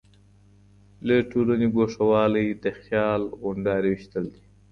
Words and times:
له 1.07 1.15
ټولني 1.31 1.67
ګوښه 1.75 2.03
والی 2.11 2.47
د 2.63 2.65
خيال 2.81 3.21
غونډاري 3.41 3.89
ويشتل 3.91 4.25
دي. 4.33 4.43